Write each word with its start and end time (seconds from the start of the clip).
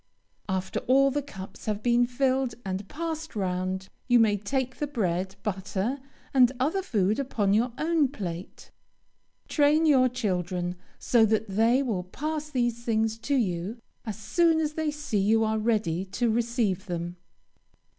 After 0.49 0.79
all 0.87 1.11
the 1.11 1.21
cups 1.21 1.67
have 1.67 1.83
been 1.83 2.07
filled 2.07 2.55
and 2.65 2.87
passed 2.89 3.35
round, 3.35 3.87
you 4.07 4.17
may 4.17 4.35
take 4.35 4.77
the 4.77 4.87
bread, 4.87 5.35
butter, 5.43 5.99
and 6.33 6.51
other 6.59 6.81
food 6.81 7.19
upon 7.19 7.53
your 7.53 7.71
own 7.77 8.07
plate. 8.07 8.71
Train 9.47 9.85
your 9.85 10.09
children, 10.09 10.75
so 10.97 11.23
that 11.27 11.49
they 11.49 11.83
will 11.83 12.03
pass 12.03 12.49
these 12.49 12.83
things 12.83 13.19
to 13.19 13.35
you 13.35 13.77
as 14.03 14.17
soon 14.17 14.59
as 14.59 14.73
they 14.73 14.89
see 14.89 15.19
you 15.19 15.43
are 15.43 15.59
ready 15.59 16.03
to 16.05 16.31
receive 16.31 16.87
them. 16.87 17.17